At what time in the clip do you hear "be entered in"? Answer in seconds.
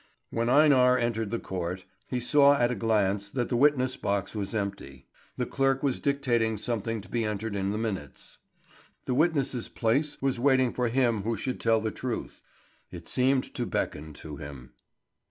7.09-7.71